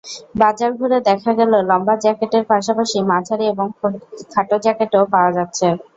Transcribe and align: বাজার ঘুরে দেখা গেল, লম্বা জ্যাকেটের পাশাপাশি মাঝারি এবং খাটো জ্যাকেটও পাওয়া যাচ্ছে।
বাজার 0.35 0.71
ঘুরে 0.79 0.99
দেখা 1.09 1.31
গেল, 1.39 1.51
লম্বা 1.69 1.95
জ্যাকেটের 2.03 2.43
পাশাপাশি 2.51 2.97
মাঝারি 3.11 3.45
এবং 3.53 3.67
খাটো 4.31 4.55
জ্যাকেটও 4.63 5.03
পাওয়া 5.13 5.31
যাচ্ছে। 5.37 5.67